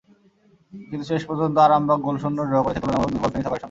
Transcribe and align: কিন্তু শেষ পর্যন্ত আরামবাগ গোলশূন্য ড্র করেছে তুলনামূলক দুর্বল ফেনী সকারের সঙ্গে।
কিন্তু 0.73 1.05
শেষ 1.11 1.21
পর্যন্ত 1.29 1.55
আরামবাগ 1.57 1.99
গোলশূন্য 2.01 2.37
ড্র 2.49 2.57
করেছে 2.65 2.81
তুলনামূলক 2.81 3.09
দুর্বল 3.11 3.29
ফেনী 3.31 3.43
সকারের 3.43 3.47
সঙ্গে। 3.47 3.59